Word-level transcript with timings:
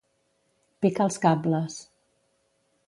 Picar 0.85 1.07
els 1.11 1.21
cables. 1.27 1.77